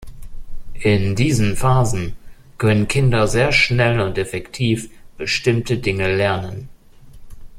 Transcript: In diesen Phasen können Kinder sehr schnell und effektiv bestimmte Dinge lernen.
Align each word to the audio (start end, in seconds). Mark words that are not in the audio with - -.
In 0.81 1.15
diesen 1.15 1.55
Phasen 1.55 2.15
können 2.57 2.87
Kinder 2.87 3.27
sehr 3.27 3.51
schnell 3.51 3.99
und 4.01 4.17
effektiv 4.17 4.89
bestimmte 5.19 5.77
Dinge 5.77 6.15
lernen. 6.15 6.69